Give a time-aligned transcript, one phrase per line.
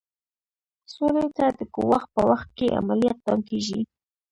[0.93, 3.81] سولې ته د ګواښ په وخت کې عملي اقدام کیږي.